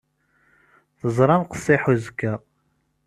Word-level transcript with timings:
Teẓram 0.99 1.43
qessiḥ 1.51 1.81
uzekka. 1.93 2.33